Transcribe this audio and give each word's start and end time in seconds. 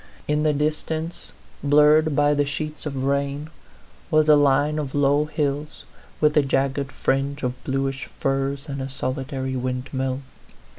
In 0.27 0.41
the 0.41 0.51
distance, 0.51 1.31
blurred 1.63 2.15
by 2.15 2.33
the 2.33 2.43
sheets 2.43 2.87
of 2.87 3.03
rain, 3.03 3.51
was 4.09 4.27
a 4.27 4.35
line 4.35 4.79
of 4.79 4.95
low 4.95 5.25
hills, 5.25 5.83
with 6.19 6.35
a 6.35 6.41
jagged 6.41 6.91
fringe 6.91 7.43
of 7.43 7.63
bluish 7.63 8.05
firs 8.19 8.67
and 8.67 8.81
a 8.81 8.89
solitary 8.89 9.55
windmill. 9.55 10.21